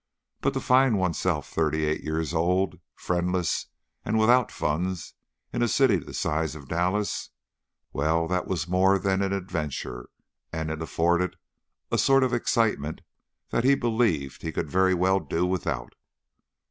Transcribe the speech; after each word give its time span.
But 0.39 0.55
to 0.55 0.59
find 0.59 0.97
oneself 0.97 1.47
thirty 1.47 1.85
eight 1.85 2.01
years 2.03 2.33
old, 2.33 2.79
friendless 2.95 3.67
and 4.03 4.17
without 4.17 4.51
funds 4.51 5.13
in 5.53 5.61
a 5.61 5.67
city 5.67 5.97
the 5.97 6.15
size 6.15 6.55
of 6.55 6.67
Dallas 6.67 7.29
well, 7.93 8.27
that 8.27 8.47
was 8.47 8.67
more 8.67 8.97
than 8.97 9.21
an 9.21 9.31
adventure, 9.31 10.09
and 10.51 10.71
it 10.71 10.81
afforded 10.81 11.35
a 11.91 11.99
sort 11.99 12.23
of 12.23 12.33
excitement 12.33 13.01
that 13.51 13.63
he 13.63 13.75
believed 13.75 14.41
he 14.41 14.51
could 14.51 14.71
very 14.71 14.95
well 14.95 15.19
do 15.19 15.45
without. 15.45 15.93